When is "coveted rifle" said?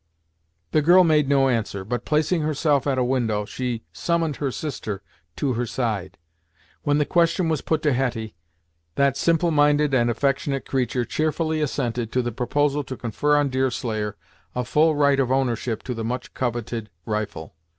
16.33-17.53